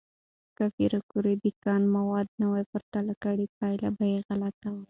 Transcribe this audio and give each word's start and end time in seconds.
که 0.57 0.63
پېیر 0.75 0.93
کوري 1.11 1.33
د 1.41 1.43
کان 1.63 1.81
مواد 1.95 2.27
نه 2.39 2.47
پرتله 2.71 3.13
کړي، 3.23 3.45
پایله 3.57 3.89
به 3.97 4.07
غلطه 4.27 4.67
وي. 4.71 4.79